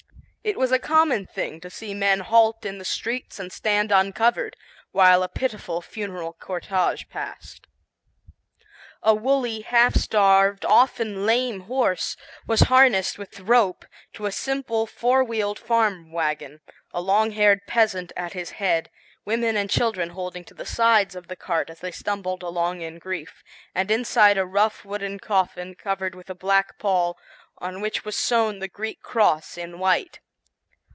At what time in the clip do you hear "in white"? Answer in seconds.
29.55-30.19